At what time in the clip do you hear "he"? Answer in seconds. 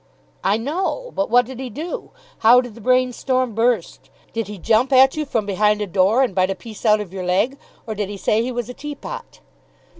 1.59-1.69, 4.47-4.57, 8.09-8.17, 8.41-8.51